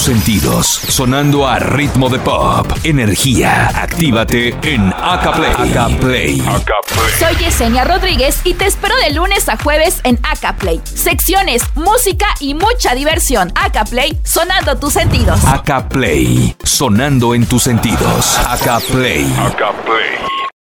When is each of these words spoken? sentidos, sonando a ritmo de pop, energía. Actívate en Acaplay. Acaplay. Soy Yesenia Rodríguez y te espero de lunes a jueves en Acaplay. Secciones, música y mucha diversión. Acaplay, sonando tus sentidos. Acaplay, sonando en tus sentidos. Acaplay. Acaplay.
sentidos, 0.00 0.66
sonando 0.66 1.46
a 1.46 1.58
ritmo 1.58 2.08
de 2.08 2.18
pop, 2.18 2.66
energía. 2.84 3.68
Actívate 3.68 4.56
en 4.62 4.92
Acaplay. 4.96 5.52
Acaplay. 5.52 6.42
Soy 7.18 7.36
Yesenia 7.36 7.84
Rodríguez 7.84 8.40
y 8.44 8.54
te 8.54 8.66
espero 8.66 8.96
de 8.96 9.12
lunes 9.12 9.48
a 9.48 9.58
jueves 9.58 10.00
en 10.04 10.18
Acaplay. 10.22 10.80
Secciones, 10.84 11.62
música 11.74 12.26
y 12.40 12.54
mucha 12.54 12.94
diversión. 12.94 13.52
Acaplay, 13.54 14.18
sonando 14.24 14.78
tus 14.78 14.94
sentidos. 14.94 15.44
Acaplay, 15.44 16.56
sonando 16.64 17.34
en 17.34 17.46
tus 17.46 17.62
sentidos. 17.62 18.38
Acaplay. 18.38 19.30
Acaplay. 19.38 20.59